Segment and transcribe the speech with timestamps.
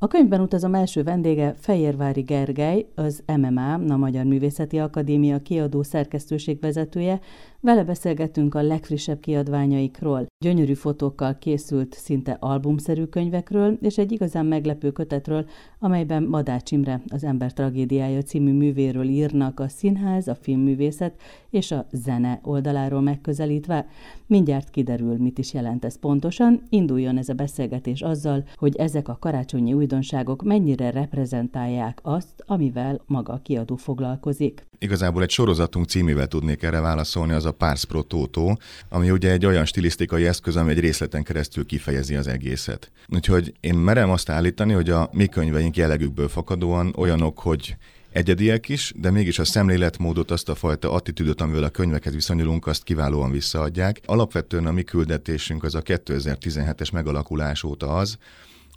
[0.00, 6.60] A könyvben utazom első vendége Fejérvári Gergely, az MMA, a Magyar Művészeti Akadémia kiadó szerkesztőség
[6.60, 7.20] vezetője,
[7.60, 14.90] vele beszélgetünk a legfrissebb kiadványaikról, gyönyörű fotókkal készült szinte albumszerű könyvekről, és egy igazán meglepő
[14.90, 15.46] kötetről,
[15.78, 21.20] amelyben Madács Imre, az Ember tragédiája című művéről írnak a színház, a filmművészet
[21.50, 23.86] és a zene oldaláról megközelítve.
[24.26, 26.62] Mindjárt kiderül, mit is jelent ez pontosan.
[26.68, 33.32] Induljon ez a beszélgetés azzal, hogy ezek a karácsonyi újdonságok mennyire reprezentálják azt, amivel maga
[33.32, 34.66] a kiadó foglalkozik.
[34.78, 38.56] Igazából egy sorozatunk címével tudnék erre válaszolni, az a Pars Pro Toto,
[38.88, 42.90] ami ugye egy olyan stilisztikai eszköz, ami egy részleten keresztül kifejezi az egészet.
[43.08, 47.76] Úgyhogy én merem azt állítani, hogy a mi könyveink jellegükből fakadóan olyanok, hogy
[48.12, 52.82] egyediek is, de mégis a szemléletmódot, azt a fajta attitűdöt, amivel a könyvekhez viszonyulunk, azt
[52.82, 54.00] kiválóan visszaadják.
[54.06, 58.18] Alapvetően a mi küldetésünk az a 2017-es megalakulás óta az,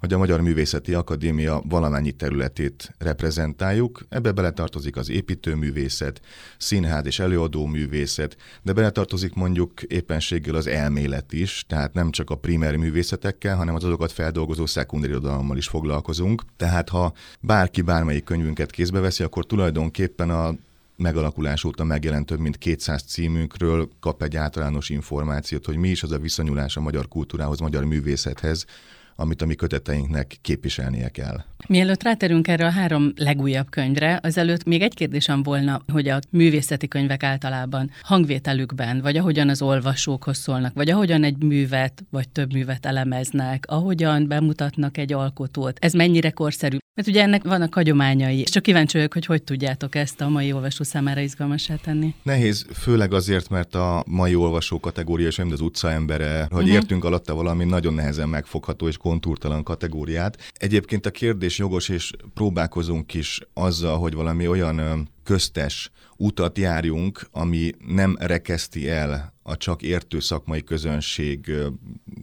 [0.02, 4.06] hogy a Magyar Művészeti Akadémia valamennyi területét reprezentáljuk.
[4.08, 6.20] Ebbe beletartozik az építőművészet,
[6.58, 12.34] színház és előadó művészet, de beletartozik mondjuk éppenséggel az elmélet is, tehát nem csak a
[12.34, 16.42] primer művészetekkel, hanem az azokat feldolgozó szekundérirodalommal is foglalkozunk.
[16.56, 20.54] Tehát ha bárki bármelyik könyvünket kézbe veszi, akkor tulajdonképpen a
[20.96, 26.12] megalakulás óta megjelent több mint 200 címünkről kap egy általános információt, hogy mi is az
[26.12, 28.66] a viszonyulás a magyar kultúrához, magyar művészethez,
[29.16, 31.44] amit a mi köteteinknek képviselnie kell.
[31.68, 36.88] Mielőtt ráterünk erre a három legújabb könyvre, azelőtt még egy kérdésem volna, hogy a művészeti
[36.88, 42.86] könyvek általában hangvételükben, vagy ahogyan az olvasókhoz szólnak, vagy ahogyan egy művet, vagy több művet
[42.86, 46.76] elemeznek, ahogyan bemutatnak egy alkotót, ez mennyire korszerű?
[46.94, 50.52] Mert ugye ennek vannak hagyományai, és csak kíváncsi vagyok, hogy hogy tudjátok ezt a mai
[50.52, 52.14] olvasó számára izgalmasá tenni.
[52.22, 56.74] Nehéz, főleg azért, mert a mai olvasó kategória, és az utcaembere, hogy uh-huh.
[56.74, 60.38] értünk alatta valami nagyon nehezen megfogható és kontúrtalan kategóriát.
[60.52, 67.70] Egyébként a kérdés jogos, és próbálkozunk is azzal, hogy valami olyan köztes utat járjunk, ami
[67.86, 71.52] nem rekeszti el a csak értő szakmai közönség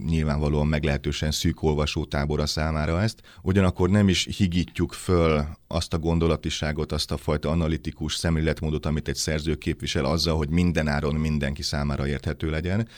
[0.06, 7.10] nyilvánvalóan meglehetősen szűk olvasótábora számára ezt, ugyanakkor nem is higítjuk föl azt a gondolatiságot, azt
[7.10, 12.88] a fajta analitikus szemléletmódot, amit egy szerző képvisel azzal, hogy mindenáron mindenki számára érthető legyen.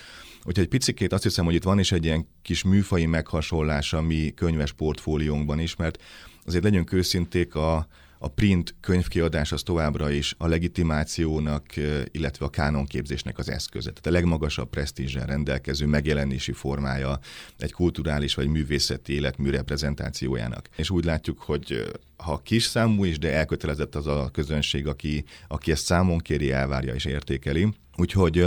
[0.44, 4.02] Úgyhogy egy picikét azt hiszem, hogy itt van is egy ilyen kis műfai meghasonlás a
[4.02, 6.02] mi könyves portfóliónkban is, mert
[6.44, 7.86] azért legyünk őszinték, a,
[8.18, 11.66] a print könyvkiadás az továbbra is a legitimációnak,
[12.10, 13.90] illetve a kánonképzésnek az eszköze.
[13.90, 17.18] Tehát a legmagasabb presztízsel rendelkező megjelenési formája
[17.58, 20.68] egy kulturális vagy művészeti életmű reprezentációjának.
[20.76, 21.92] És úgy látjuk, hogy
[22.22, 26.94] ha kis számú is, de elkötelezett az a közönség, aki, aki ezt számon kéri, elvárja
[26.94, 27.68] és értékeli.
[27.96, 28.46] Úgyhogy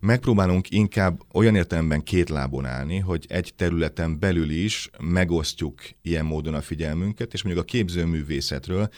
[0.00, 6.54] megpróbálunk inkább olyan értelemben két lábon állni, hogy egy területen belül is megosztjuk ilyen módon
[6.54, 8.88] a figyelmünket, és mondjuk a képzőművészetről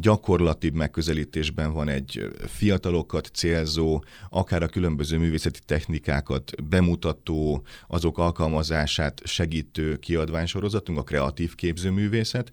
[0.00, 9.96] gyakorlatibb megközelítésben van egy fiatalokat célzó, akár a különböző művészeti technikákat bemutató, azok alkalmazását segítő
[9.96, 12.52] kiadványsorozatunk, a kreatív képzőművészet,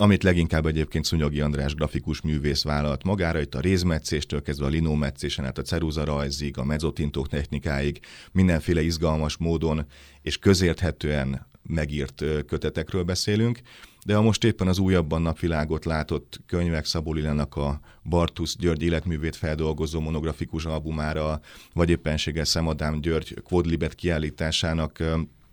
[0.00, 5.44] amit leginkább egyébként Szunyogi András grafikus művész vállalt magára, itt a rézmetszéstől kezdve a linómetszésen
[5.44, 8.00] át a ceruza rajzig, a mezzotintók technikáig,
[8.32, 9.86] mindenféle izgalmas módon
[10.22, 13.60] és közérthetően megírt kötetekről beszélünk,
[14.06, 19.36] de a most éppen az újabban napvilágot látott könyvek Szabó Lilának a Bartusz György életművét
[19.36, 21.40] feldolgozó monografikus albumára,
[21.74, 25.02] vagy éppenséggel Szemadám György Quodlibet kiállításának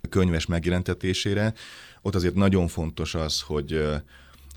[0.10, 1.54] könyves megjelentetésére,
[2.02, 3.82] ott azért nagyon fontos az, hogy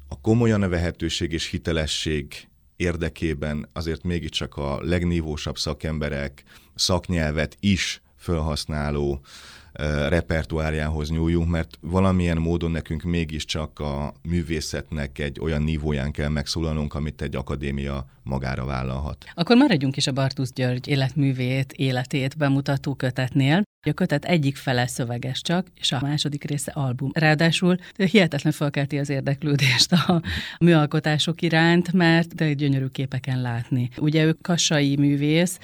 [0.08, 6.42] a komolyan vehetőség és hitelesség érdekében azért mégiscsak a legnívósabb szakemberek
[6.74, 9.20] szaknyelvet is felhasználó
[10.08, 17.22] repertoárjához nyúljunk, mert valamilyen módon nekünk mégiscsak a művészetnek egy olyan nívóján kell megszólalnunk, amit
[17.22, 19.24] egy akadémia magára vállalhat.
[19.34, 23.62] Akkor maradjunk is a Bartusz György életművét, életét bemutató kötetnél.
[23.88, 27.10] A kötet egyik fele szöveges csak, és a második része album.
[27.14, 30.22] Ráadásul hihetetlen felkelti az érdeklődést a
[30.60, 33.88] műalkotások iránt, mert de gyönyörű képeken látni.
[33.96, 35.58] Ugye ő kassai művész,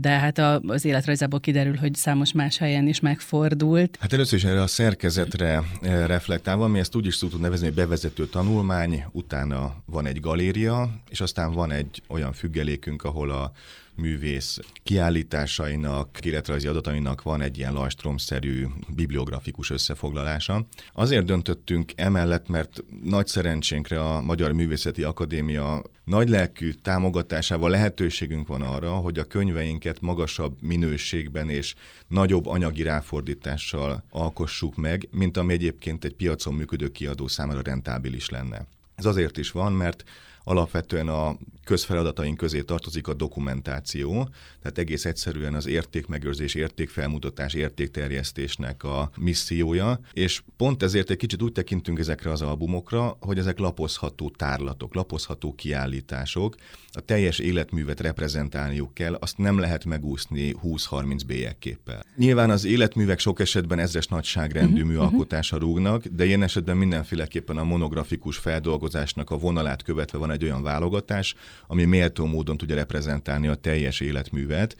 [0.00, 3.96] de hát az életrajzából kiderül, hogy számos más helyen is megfordult.
[4.00, 7.74] Hát először is erre a szerkezetre eh, reflektálva, mi ezt úgy is tudunk nevezni, hogy
[7.74, 13.52] bevezető tanulmány, utána van egy galéria, és aztán van egy olyan függelékünk, ahol a
[14.00, 20.66] művész kiállításainak, életrajzi adatainak van egy ilyen lajstromszerű bibliografikus összefoglalása.
[20.92, 28.62] Azért döntöttünk emellett, mert nagy szerencsénkre a Magyar Művészeti Akadémia nagy lelkű támogatásával lehetőségünk van
[28.62, 31.74] arra, hogy a könyveinket magasabb minőségben és
[32.08, 38.66] nagyobb anyagi ráfordítással alkossuk meg, mint ami egyébként egy piacon működő kiadó számára rentábilis lenne.
[38.94, 40.04] Ez azért is van, mert
[40.44, 44.28] alapvetően a közfeladataink közé tartozik a dokumentáció,
[44.62, 51.52] tehát egész egyszerűen az értékmegőrzés, értékfelmutatás, értékterjesztésnek a missziója, és pont ezért egy kicsit úgy
[51.52, 56.54] tekintünk ezekre az albumokra, hogy ezek lapozható tárlatok, lapozható kiállítások,
[56.92, 62.04] a teljes életművet reprezentálniuk kell, azt nem lehet megúszni 20-30 bélyegképpel.
[62.16, 67.64] Nyilván az életművek sok esetben ezres nagyságrendű uh-huh, műalkotása rúgnak, de ilyen esetben mindenféleképpen a
[67.64, 71.34] monografikus feldolgozásnak a vonalát követve van egy olyan válogatás,
[71.66, 74.76] ami méltó módon tudja reprezentálni a teljes életművet.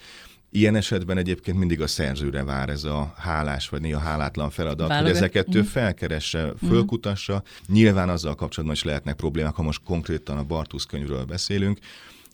[0.53, 5.07] Ilyen esetben egyébként mindig a szerzőre vár ez a hálás, vagy néha hálátlan feladat, Válogat.
[5.07, 5.69] hogy ezeket ő mhm.
[5.69, 6.67] felkeresse, mhm.
[6.67, 7.43] fölkutassa.
[7.69, 11.79] Nyilván azzal kapcsolatban is lehetnek problémák, ha most konkrétan a Bartusz könyvről beszélünk,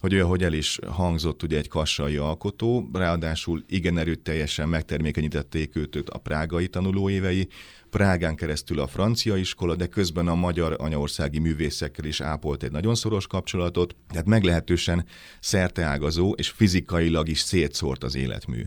[0.00, 5.96] hogy olyan, hogy el is hangzott ugye egy kassai alkotó, ráadásul igen erőteljesen megtermékenyítették őt
[6.10, 7.48] a prágai tanulóévei,
[7.96, 12.94] Prágán keresztül a francia iskola, de közben a magyar anyaországi művészekkel is ápolt egy nagyon
[12.94, 15.06] szoros kapcsolatot, tehát meglehetősen
[15.40, 18.62] szerteágazó és fizikailag is szétszórt az életmű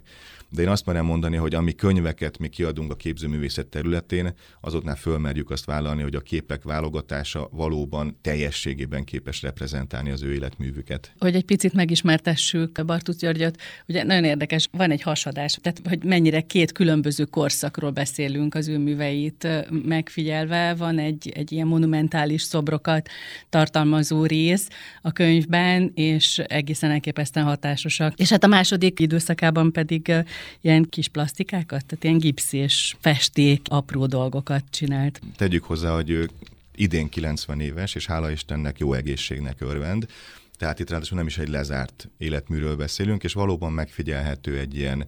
[0.49, 5.49] de én azt merem mondani, hogy ami könyveket mi kiadunk a képzőművészet területén, azoknál fölmerjük
[5.49, 11.13] azt vállalni, hogy a képek válogatása valóban teljességében képes reprezentálni az ő életművüket.
[11.19, 13.57] Hogy egy picit megismertessük Bartusz Györgyöt,
[13.87, 18.77] ugye nagyon érdekes, van egy hasadás, tehát hogy mennyire két különböző korszakról beszélünk az ő
[18.77, 19.47] műveit
[19.85, 23.09] megfigyelve, van egy, egy ilyen monumentális szobrokat
[23.49, 24.67] tartalmazó rész
[25.01, 28.13] a könyvben, és egészen elképesztően hatásosak.
[28.19, 30.13] És hát a második időszakában pedig
[30.61, 35.21] ilyen kis plastikákat, tehát ilyen gipsz és festék, apró dolgokat csinált.
[35.35, 36.29] Tegyük hozzá, hogy ő
[36.75, 40.07] idén 90 éves, és hála Istennek jó egészségnek örvend.
[40.59, 45.05] Tehát itt ráadásul nem is egy lezárt életműről beszélünk, és valóban megfigyelhető egy ilyen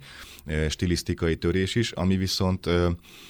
[0.70, 2.70] stilisztikai törés is, ami viszont,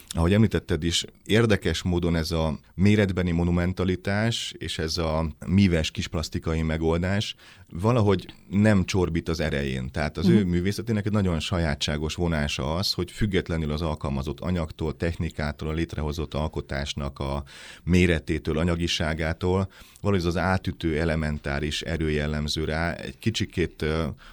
[0.10, 6.62] ahogy említetted is, érdekes módon ez a méretbeni monumentalitás és ez a míves kis plastikai
[6.62, 7.36] megoldás
[7.72, 9.92] valahogy nem csorbít az erején.
[9.92, 10.40] Tehát az uh-huh.
[10.40, 10.52] ő mhm.
[10.52, 17.20] művészetének egy nagyon sajátságos vonása az, hogy függetlenül az alkalmazott anyagtól, technikától, a létrehozott alkotásnak
[17.20, 17.44] a
[17.84, 19.72] méretétől, anyagiságától,
[20.02, 22.94] valahogy az átütő elementáris erő jellemző rá.
[22.94, 23.86] Egy kicsikét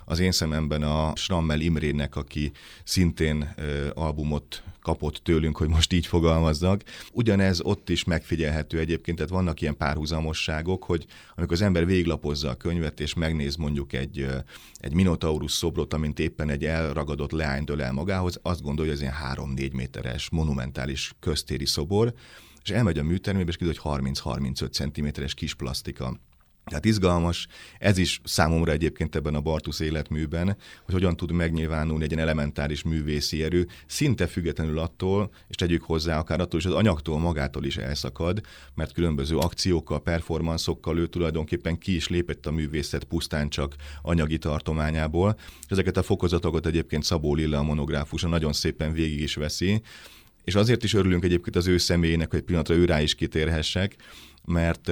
[0.05, 2.53] az én szememben a Schrammel Imrének, aki
[2.85, 3.55] szintén
[3.95, 6.83] albumot kapott tőlünk, hogy most így fogalmazzak.
[7.13, 12.55] Ugyanez ott is megfigyelhető egyébként, tehát vannak ilyen párhuzamosságok, hogy amikor az ember véglapozza a
[12.55, 14.27] könyvet, és megnéz mondjuk egy,
[14.75, 19.09] egy Minotaurus szobrot, amint éppen egy elragadott leány dől el magához, azt gondolja, hogy ez
[19.09, 22.15] ilyen 3-4 méteres, monumentális köztéri szobor,
[22.63, 26.21] és elmegy a műtermébe, és kiderül, hogy 30-35 cm-es kis plastika.
[26.69, 27.47] Tehát izgalmas,
[27.79, 33.43] ez is számomra egyébként ebben a Bartusz életműben, hogy hogyan tud megnyilvánulni egy elementáris művészi
[33.43, 38.41] erő, szinte függetlenül attól, és tegyük hozzá akár attól is, az anyagtól magától is elszakad,
[38.75, 45.39] mert különböző akciókkal, performanszokkal ő tulajdonképpen ki is lépett a művészet pusztán csak anyagi tartományából.
[45.61, 49.83] És ezeket a fokozatokat egyébként Szabó Lilla a monográfusa nagyon szépen végig is veszi,
[50.45, 53.97] és azért is örülünk egyébként az ő személyének, hogy pillanatra ő rá is kitérhessek,
[54.45, 54.91] mert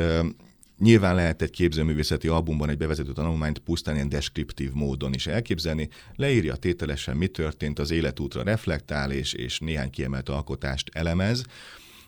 [0.79, 6.57] Nyilván lehet egy képzőművészeti albumban egy bevezető tanulmányt pusztán ilyen deskriptív módon is elképzelni, leírja
[6.57, 11.45] tételesen, mi történt, az életútra reflektál, és, és néhány kiemelt alkotást elemez,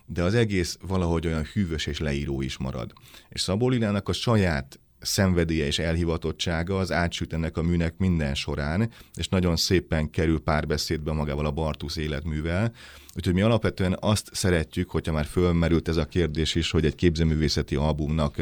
[0.05, 2.93] de az egész valahogy olyan hűvös és leíró is marad.
[3.29, 8.91] És Szabó Linának a saját szenvedélye és elhivatottsága az átsüt ennek a műnek minden során,
[9.15, 12.73] és nagyon szépen kerül párbeszédbe magával a Bartusz életművel.
[13.15, 17.75] Úgyhogy mi alapvetően azt szeretjük, hogyha már fölmerült ez a kérdés is, hogy egy képzőművészeti
[17.75, 18.35] albumnak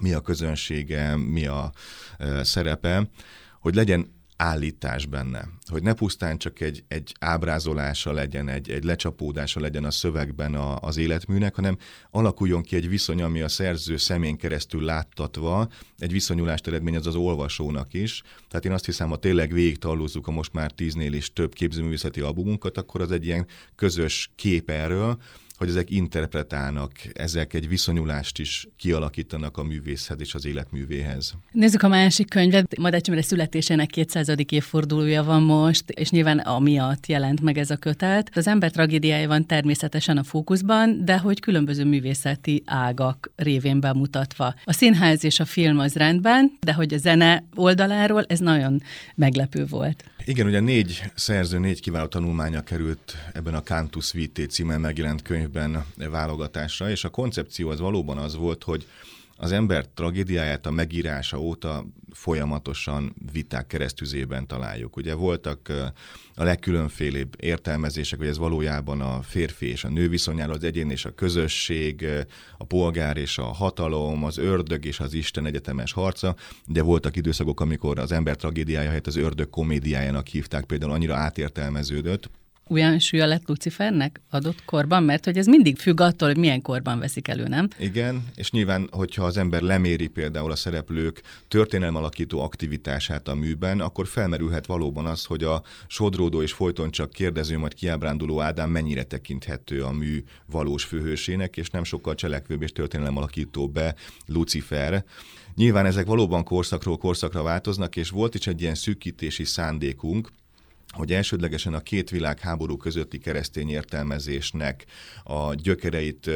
[0.00, 1.72] mi a közönsége, mi a
[2.42, 3.10] szerepe,
[3.60, 5.48] hogy legyen állítás benne.
[5.66, 10.76] Hogy ne pusztán csak egy, egy ábrázolása legyen, egy, egy lecsapódása legyen a szövegben a,
[10.76, 11.76] az életműnek, hanem
[12.10, 15.68] alakuljon ki egy viszony, ami a szerző szemén keresztül láttatva
[15.98, 18.22] egy viszonyulást eredményez az olvasónak is.
[18.48, 22.78] Tehát én azt hiszem, ha tényleg végig a most már tíznél is több képzőművészeti albumunkat,
[22.78, 25.18] akkor az egy ilyen közös kép erről,
[25.60, 31.34] hogy ezek interpretálnak, ezek egy viszonyulást is kialakítanak a művészhez és az életművéhez.
[31.52, 32.78] Nézzük a másik könyvet.
[32.78, 34.28] Madács Imre születésének 200.
[34.48, 38.30] évfordulója van most, és nyilván amiatt jelent meg ez a kötet.
[38.34, 44.54] Az ember tragédiája van természetesen a fókuszban, de hogy különböző művészeti ágak révén bemutatva.
[44.64, 48.82] A színház és a film az rendben, de hogy a zene oldaláról ez nagyon
[49.14, 50.04] meglepő volt.
[50.30, 55.84] Igen, ugye négy szerző, négy kiváló tanulmánya került ebben a Cantus Vitae címen megjelent könyvben
[55.96, 58.86] válogatásra, és a koncepció az valóban az volt, hogy
[59.40, 64.96] az ember tragédiáját a megírása óta folyamatosan viták keresztüzében találjuk.
[64.96, 65.72] Ugye voltak
[66.34, 71.04] a legkülönfélébb értelmezések, hogy ez valójában a férfi és a nő viszonyáról, az egyén és
[71.04, 72.06] a közösség,
[72.58, 76.36] a polgár és a hatalom, az ördög és az Isten egyetemes harca.
[76.66, 82.30] De voltak időszakok, amikor az ember tragédiája helyett az ördög komédiájának hívták, például annyira átértelmeződött,
[82.70, 85.02] olyan súlya lett Lucifernek adott korban?
[85.02, 87.68] Mert hogy ez mindig függ attól, hogy milyen korban veszik elő, nem?
[87.78, 93.80] Igen, és nyilván, hogyha az ember leméri például a szereplők történelem alakító aktivitását a műben,
[93.80, 99.02] akkor felmerülhet valóban az, hogy a sodródó és folyton csak kérdező, majd kiábránduló Ádám mennyire
[99.02, 103.94] tekinthető a mű valós főhősének, és nem sokkal cselekvőbb és történelem alakító be
[104.26, 105.04] Lucifer.
[105.54, 110.28] Nyilván ezek valóban korszakról korszakra változnak, és volt is egy ilyen szűkítési szándékunk,
[110.90, 114.84] hogy elsődlegesen a két világháború közötti keresztény értelmezésnek
[115.24, 116.30] a gyökereit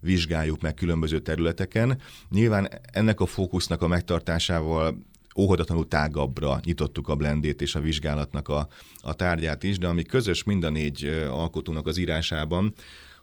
[0.00, 2.00] vizsgáljuk meg különböző területeken.
[2.30, 4.98] Nyilván ennek a fókusznak a megtartásával
[5.36, 8.68] óhatatlanul tágabbra nyitottuk a blendét és a vizsgálatnak a,
[9.00, 12.74] a tárgyát is, de ami közös mind a négy alkotónak az írásában,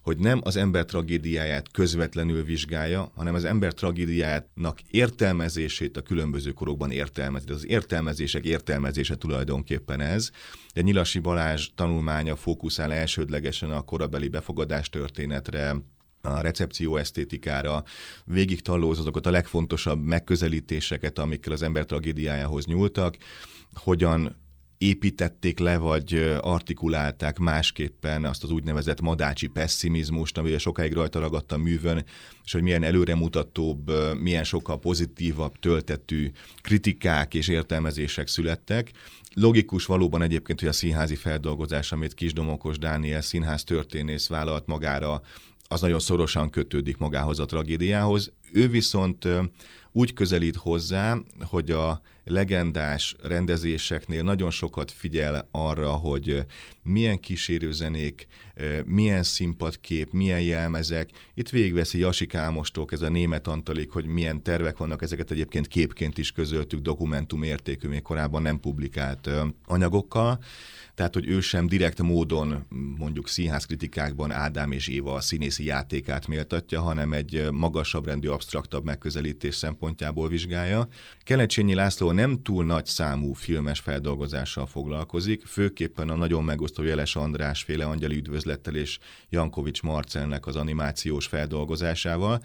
[0.03, 6.91] hogy nem az ember tragédiáját közvetlenül vizsgálja, hanem az ember tragédiájának értelmezését a különböző korokban
[6.91, 7.49] értelmezi.
[7.49, 10.29] Az értelmezések értelmezése tulajdonképpen ez.
[10.73, 15.75] De Nyilasi Balázs tanulmánya fókuszál elsődlegesen a korabeli befogadás történetre,
[16.21, 17.83] a recepció esztétikára,
[18.25, 23.17] végig tallóz azokat a legfontosabb megközelítéseket, amikkel az ember tragédiájához nyúltak,
[23.73, 24.42] hogyan
[24.83, 31.57] építették le, vagy artikulálták másképpen azt az úgynevezett madácsi pessimizmust, ami sokáig rajta ragadt a
[31.57, 32.05] művön,
[32.43, 38.91] és hogy milyen előremutatóbb, milyen sokkal pozitívabb töltetű kritikák és értelmezések születtek.
[39.33, 45.21] Logikus valóban egyébként, hogy a színházi feldolgozás, amit Kisdomokos Dániel színház történész vállalt magára,
[45.73, 48.31] az nagyon szorosan kötődik magához a tragédiához.
[48.51, 49.27] Ő viszont
[49.91, 56.45] úgy közelít hozzá, hogy a legendás rendezéseknél nagyon sokat figyel arra, hogy
[56.83, 58.27] milyen kísérőzenék,
[58.85, 61.09] milyen színpadkép, milyen jelmezek.
[61.33, 66.17] Itt végigveszi Jasik Ámostól ez a német Antalik, hogy milyen tervek vannak, ezeket egyébként képként
[66.17, 69.29] is közöltük dokumentum értékű, még korábban nem publikált
[69.65, 70.39] anyagokkal.
[70.95, 72.65] Tehát, hogy ő sem direkt módon
[72.97, 78.85] mondjuk színház kritikákban Ádám és Éva a színészi játékát méltatja, hanem egy magasabb rendű, absztraktabb
[78.85, 80.87] megközelítés szempontjából vizsgálja.
[81.23, 87.63] Kelecsényi László nem túl nagy számú filmes feldolgozással foglalkozik, főképpen a nagyon megosztó Jeles András
[87.63, 92.41] féle angyali üdvözlettel és Jankovics Marcelnek az animációs feldolgozásával,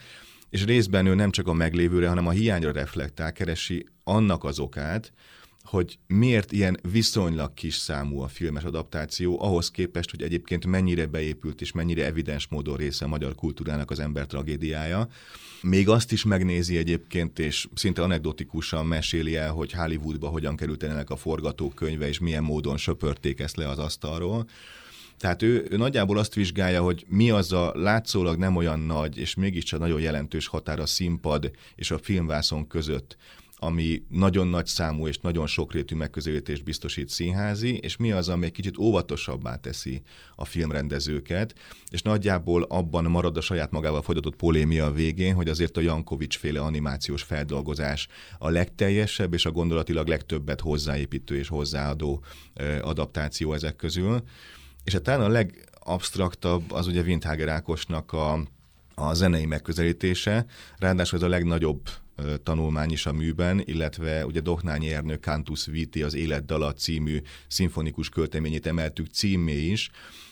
[0.50, 5.12] és részben ő nem csak a meglévőre, hanem a hiányra reflektál, keresi annak az okát,
[5.68, 11.60] hogy miért ilyen viszonylag kis számú a filmes adaptáció, ahhoz képest, hogy egyébként mennyire beépült
[11.60, 15.08] és mennyire evidens módon része a magyar kultúrának az ember tragédiája.
[15.62, 21.10] Még azt is megnézi egyébként, és szinte anekdotikusan meséli el, hogy Hollywoodba hogyan került ennek
[21.10, 24.46] a forgatókönyve, és milyen módon söpörték ezt le az asztalról.
[25.18, 29.34] Tehát ő, ő nagyjából azt vizsgálja, hogy mi az a látszólag nem olyan nagy, és
[29.34, 33.16] mégiscsak nagyon jelentős határ a színpad és a filmvászon között,
[33.60, 38.52] ami nagyon nagy számú és nagyon sokrétű megközelítést biztosít színházi, és mi az, ami egy
[38.52, 40.02] kicsit óvatosabbá teszi
[40.36, 41.54] a filmrendezőket,
[41.90, 46.38] és nagyjából abban marad a saját magával folytatott polémia a végén, hogy azért a Jankovics
[46.38, 52.24] féle animációs feldolgozás a legteljesebb és a gondolatilag legtöbbet hozzáépítő és hozzáadó
[52.80, 54.22] adaptáció ezek közül.
[54.84, 58.40] És hát talán a legabsztraktabb az ugye Windhager Ákosnak a,
[58.94, 60.46] a zenei megközelítése,
[60.76, 61.88] ráadásul ez a legnagyobb
[62.42, 68.66] tanulmány is a műben, illetve ugye Dohnányi Ernő Cantus Viti az Életdala című szimfonikus költeményét
[68.66, 69.90] emeltük címé is,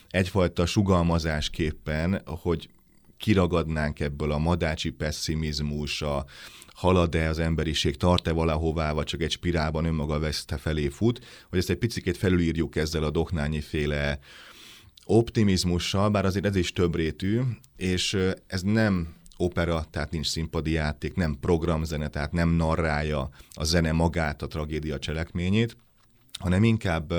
[0.09, 2.69] egyfajta sugalmazásképpen, hogy
[3.17, 6.25] kiragadnánk ebből a madácsi pessimizmus, a
[6.73, 11.69] halad-e az emberiség, tart-e valahová, vagy csak egy spirálban önmaga veszte felé fut, hogy ezt
[11.69, 14.19] egy picit felülírjuk ezzel a Dohnányi féle
[15.05, 17.41] optimizmussal, bár azért ez is többrétű,
[17.75, 18.17] és
[18.47, 24.41] ez nem opera, tehát nincs színpadi játék, nem programzene, tehát nem narrálja a zene magát,
[24.41, 25.77] a tragédia cselekményét,
[26.39, 27.13] hanem inkább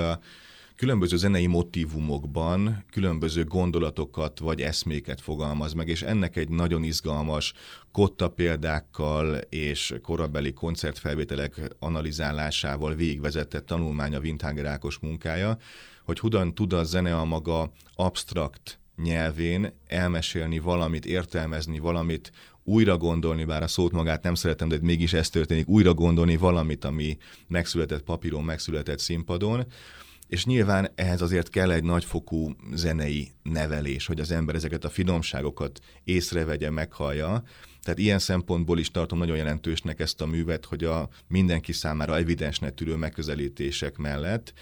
[0.79, 7.53] különböző zenei motivumokban különböző gondolatokat vagy eszméket fogalmaz meg, és ennek egy nagyon izgalmas
[7.91, 15.57] kotta példákkal és korabeli koncertfelvételek analizálásával végigvezetett tanulmánya Windhager Ákos munkája,
[16.03, 22.31] hogy hogyan tud a zene a maga abstrakt nyelvén elmesélni valamit, értelmezni valamit,
[22.63, 26.85] újra gondolni, bár a szót magát nem szeretem, de mégis ez történik, újra gondolni valamit,
[26.85, 29.65] ami megszületett papíron, megszületett színpadon,
[30.27, 35.79] és nyilván ehhez azért kell egy nagyfokú zenei nevelés, hogy az ember ezeket a finomságokat
[36.03, 37.43] észrevegye, meghallja.
[37.81, 42.73] Tehát ilyen szempontból is tartom nagyon jelentősnek ezt a művet, hogy a mindenki számára evidensnek
[42.73, 44.53] tűrő megközelítések mellett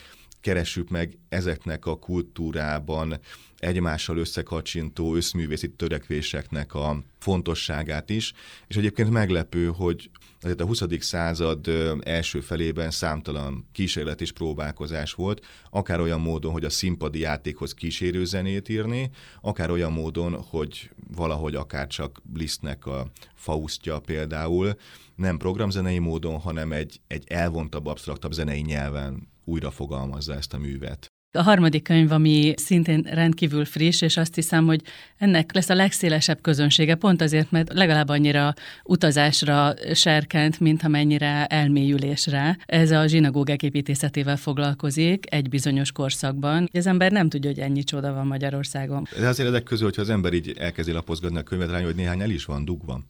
[0.41, 3.19] keressük meg ezeknek a kultúrában
[3.57, 8.33] egymással összekacsintó összművészi törekvéseknek a fontosságát is,
[8.67, 10.09] és egyébként meglepő, hogy
[10.41, 10.83] azért a 20.
[10.99, 11.67] század
[12.03, 18.25] első felében számtalan kísérlet és próbálkozás volt, akár olyan módon, hogy a színpadi játékhoz kísérő
[18.25, 19.09] zenét írni,
[19.41, 24.75] akár olyan módon, hogy valahogy akár csak Lisztnek a Faustja például,
[25.15, 31.07] nem programzenei módon, hanem egy, egy elvontabb, absztraktabb zenei nyelven újra fogalmazza ezt a művet.
[31.37, 34.81] A harmadik könyv, ami szintén rendkívül friss, és azt hiszem, hogy
[35.17, 42.57] ennek lesz a legszélesebb közönsége, pont azért, mert legalább annyira utazásra serkent, mint amennyire elmélyülésre.
[42.65, 46.69] Ez a zsinagógák építészetével foglalkozik egy bizonyos korszakban.
[46.73, 49.07] Az ember nem tudja, hogy ennyi csoda van Magyarországon.
[49.19, 52.21] De azért ezek közül, hogyha az ember így elkezdi lapozgatni a könyvet rá, hogy néhány
[52.21, 53.01] el is van dugva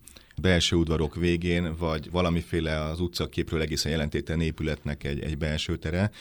[0.42, 6.12] belső udvarok végén, vagy valamiféle az utcaképről egészen jelentéten épületnek egy, egy belső tere.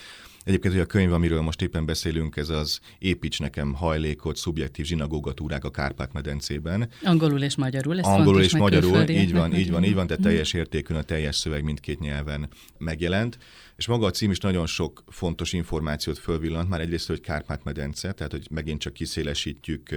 [0.46, 5.64] Egyébként, hogy a könyv, amiről most éppen beszélünk, ez az Építs nekem hajlékot, szubjektív zsinagógatúrák
[5.64, 6.88] a Kárpát-medencében.
[7.02, 7.98] Angolul és magyarul.
[7.98, 11.36] Ez Angolul és magyarul, így van, így van, így van, tehát teljes értékűn a teljes
[11.36, 12.48] szöveg mindkét nyelven
[12.78, 13.38] megjelent.
[13.76, 18.32] És maga a cím is nagyon sok fontos információt fölvillant, már egyrészt, hogy Kárpát-medence, tehát
[18.32, 19.94] hogy megint csak kiszélesítjük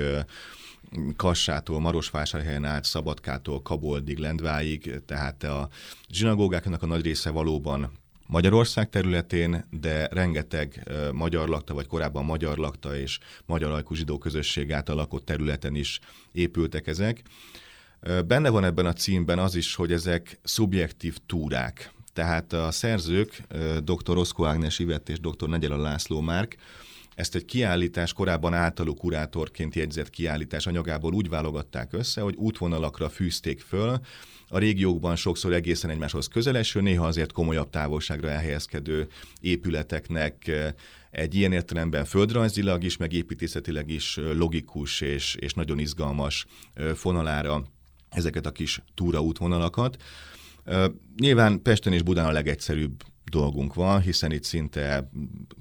[1.16, 5.70] Kassától, Marosvásárhelyen át, Szabadkától, Kaboldig, Lendváig, tehát a
[6.12, 7.92] zsinagógáknak a nagy része valóban
[8.32, 14.72] Magyarország területén, de rengeteg magyar lakta, vagy korábban magyar lakta és magyar ajkú zsidó közösség
[14.74, 16.00] által lakott területen is
[16.32, 17.22] épültek ezek.
[18.28, 21.92] Benne van ebben a címben az is, hogy ezek szubjektív túrák.
[22.14, 23.44] Tehát a szerzők,
[23.84, 24.18] dr.
[24.18, 25.48] Oszko Ágnes Ivett és dr.
[25.48, 26.56] Negyela László Márk
[27.20, 33.62] ezt egy kiállítás, korábban általuk kurátorként jegyzett kiállítás anyagából úgy válogatták össze, hogy útvonalakra fűzték
[33.62, 34.00] föl,
[34.48, 39.08] a régiókban sokszor egészen egymáshoz közeleső, néha azért komolyabb távolságra elhelyezkedő
[39.42, 40.74] épületeknek eh,
[41.12, 46.94] egy ilyen értelemben földrajzilag is, meg építészetileg is eh, logikus és, és nagyon izgalmas eh,
[46.94, 47.64] fonalára
[48.10, 50.04] ezeket a kis túraútvonalakat.
[51.18, 55.10] Nyilván Pesten és Budán a legegyszerűbb dolgunk van, hiszen itt szinte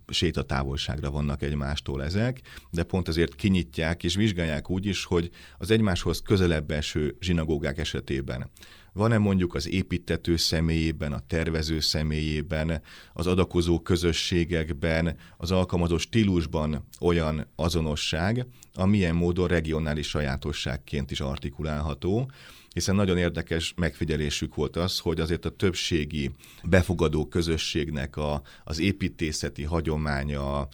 [0.08, 6.22] sétatávolságra vannak egymástól ezek, de pont ezért kinyitják és vizsgálják úgy is, hogy az egymáshoz
[6.22, 8.50] közelebb eső zsinagógák esetében
[8.98, 12.82] van-e mondjuk az építető személyében, a tervező személyében,
[13.12, 22.30] az adakozó közösségekben, az alkalmazó stílusban olyan azonosság, amilyen módon regionális sajátosságként is artikulálható,
[22.74, 26.30] hiszen nagyon érdekes megfigyelésük volt az, hogy azért a többségi
[26.62, 30.68] befogadó közösségnek a, az építészeti hagyománya,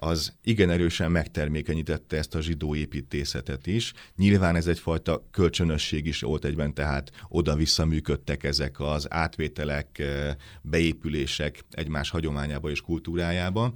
[0.00, 3.92] az igen erősen megtermékenyítette ezt a zsidó építészetet is.
[4.16, 11.64] Nyilván ez egyfajta kölcsönösség is volt egyben, tehát oda-vissza működtek ezek az átvételek, eh, beépülések
[11.70, 13.74] egymás hagyományába és kultúrájába.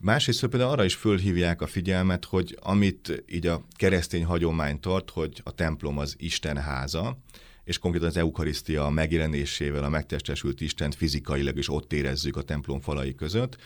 [0.00, 5.40] Másrészt például arra is fölhívják a figyelmet, hogy amit így a keresztény hagyomány tart, hogy
[5.44, 7.18] a templom az Isten háza,
[7.64, 13.14] és konkrétan az eukarisztia megjelenésével a megtestesült Istent fizikailag is ott érezzük a templom falai
[13.14, 13.56] között.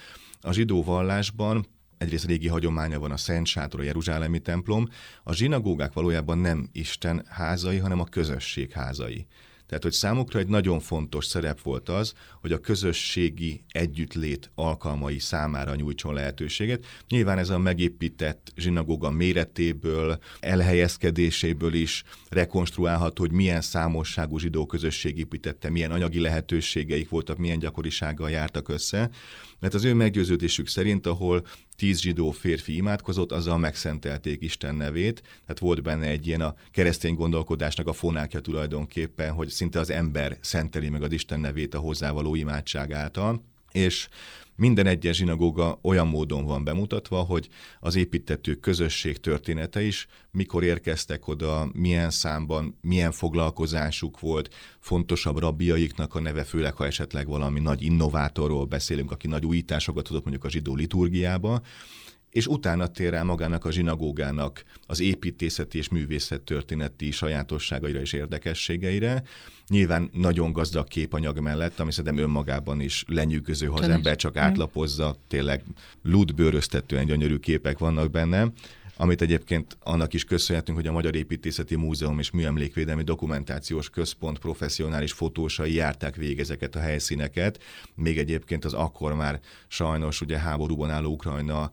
[0.44, 1.66] A zsidó vallásban
[1.98, 4.88] egyrészt régi hagyománya van a Szent Sátor, a Jeruzsálemi templom.
[5.22, 9.26] A zsinagógák valójában nem Isten házai, hanem a közösség házai.
[9.66, 15.74] Tehát, hogy számukra egy nagyon fontos szerep volt az, hogy a közösségi együttlét alkalmai számára
[15.74, 16.84] nyújtson lehetőséget.
[17.08, 25.70] Nyilván ez a megépített zsinagóga méretéből, elhelyezkedéséből is rekonstruálható, hogy milyen számosságú zsidó közösség építette,
[25.70, 29.10] milyen anyagi lehetőségeik voltak, milyen gyakorisággal jártak össze.
[29.62, 31.46] Mert az ő meggyőződésük szerint, ahol
[31.76, 37.14] tíz zsidó férfi imádkozott, azzal megszentelték Isten nevét, tehát volt benne egy ilyen a keresztény
[37.14, 42.34] gondolkodásnak a fonákja tulajdonképpen, hogy szinte az ember szenteli meg az Isten nevét a hozzávaló
[42.34, 43.51] imádság által.
[43.72, 44.08] És
[44.56, 47.48] minden egyes zsinagóga olyan módon van bemutatva, hogy
[47.80, 56.14] az építető közösség története is, mikor érkeztek oda, milyen számban, milyen foglalkozásuk volt, fontosabb rabbiaiknak
[56.14, 60.50] a neve, főleg ha esetleg valami nagy innovátorról beszélünk, aki nagy újításokat tudott mondjuk a
[60.50, 61.62] zsidó liturgiába,
[62.32, 69.22] és utána tér rá magának a zsinagógának az építészeti és művészettörténeti sajátosságaira és érdekességeire.
[69.68, 75.16] Nyilván nagyon gazdag képanyag mellett, ami szerintem önmagában is lenyűgöző, ha az ember csak átlapozza,
[75.28, 75.62] tényleg
[76.02, 78.52] ludbőröztetően gyönyörű képek vannak benne
[78.96, 85.12] amit egyébként annak is köszönhetünk, hogy a Magyar Építészeti Múzeum és Műemlékvédelmi Dokumentációs Központ professzionális
[85.12, 87.62] fotósai járták végig ezeket a helyszíneket.
[87.94, 91.70] Még egyébként az akkor már sajnos ugye háborúban álló Ukrajna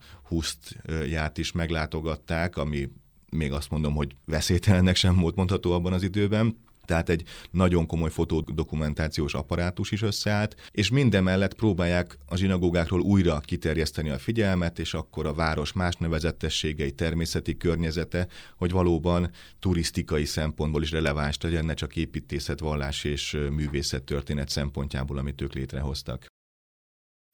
[1.08, 2.88] járt is meglátogatták, ami
[3.30, 6.56] még azt mondom, hogy veszélytelennek sem volt mondható abban az időben
[6.90, 14.10] tehát egy nagyon komoly fotodokumentációs apparátus is összeállt, és mindemellett próbálják a zsinagógákról újra kiterjeszteni
[14.10, 18.26] a figyelmet, és akkor a város más nevezetességei, természeti környezete,
[18.56, 25.18] hogy valóban turisztikai szempontból is releváns legyen, ne csak építészet, vallás és művészet történet szempontjából,
[25.18, 26.26] amit ők létrehoztak.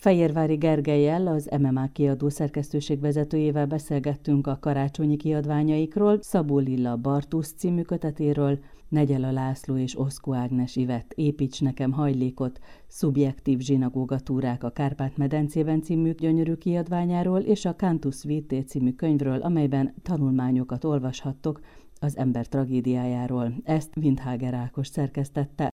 [0.02, 7.82] Fejérvári Gergelyel, az MMA kiadó szerkesztőség vezetőjével beszélgettünk a karácsonyi kiadványaikról, Szabó Lilla Bartusz című
[7.82, 16.12] kötetéről, Negyela László és Oszkó Ágnes Ivett Építs nekem hajlékot, szubjektív zsinagógatúrák a Kárpát-medencében című
[16.12, 21.60] gyönyörű kiadványáról és a Cantus Vitae című könyvről, amelyben tanulmányokat olvashattok
[22.00, 23.52] az ember tragédiájáról.
[23.64, 25.75] Ezt Windhager Ákos szerkesztette.